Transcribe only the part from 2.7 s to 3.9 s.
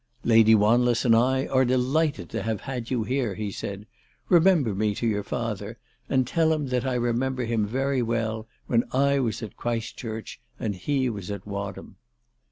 you here," he said."